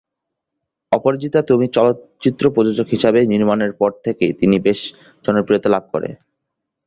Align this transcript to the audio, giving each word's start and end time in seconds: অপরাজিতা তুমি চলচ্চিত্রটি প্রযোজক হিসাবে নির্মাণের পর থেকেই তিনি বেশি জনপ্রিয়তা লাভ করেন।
অপরাজিতা 0.91 1.39
তুমি 1.41 1.65
চলচ্চিত্রটি 1.75 2.53
প্রযোজক 2.55 2.87
হিসাবে 2.87 3.19
নির্মাণের 3.25 3.71
পর 3.73 3.91
থেকেই 4.05 4.33
তিনি 4.33 4.55
বেশি 4.59 4.87
জনপ্রিয়তা 5.25 5.69
লাভ 5.69 5.83
করেন। 5.93 6.13